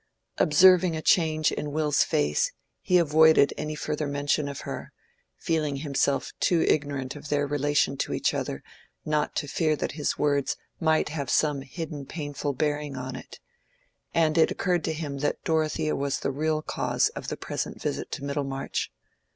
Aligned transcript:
Observing 0.39 0.95
a 0.95 1.01
change 1.03 1.51
in 1.51 1.71
Will's 1.71 2.03
face, 2.03 2.51
he 2.81 2.97
avoided 2.97 3.53
any 3.55 3.75
further 3.75 4.07
mention 4.07 4.47
of 4.49 4.61
her, 4.61 4.91
feeling 5.37 5.75
himself 5.75 6.33
too 6.39 6.61
ignorant 6.67 7.15
of 7.15 7.29
their 7.29 7.45
relation 7.45 7.95
to 7.97 8.11
each 8.11 8.33
other 8.33 8.63
not 9.05 9.35
to 9.35 9.47
fear 9.47 9.75
that 9.75 9.91
his 9.91 10.17
words 10.17 10.57
might 10.79 11.09
have 11.09 11.29
some 11.29 11.61
hidden 11.61 12.07
painful 12.07 12.53
bearing 12.53 12.95
on 12.97 13.15
it. 13.15 13.39
And 14.11 14.39
it 14.39 14.49
occurred 14.49 14.83
to 14.85 14.93
him 14.93 15.19
that 15.19 15.43
Dorothea 15.43 15.95
was 15.95 16.21
the 16.21 16.31
real 16.31 16.63
cause 16.63 17.09
of 17.09 17.27
the 17.27 17.37
present 17.37 17.79
visit 17.79 18.09
to 18.13 18.23
Middlemarch. 18.23 18.89